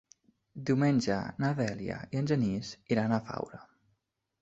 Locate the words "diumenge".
0.69-1.17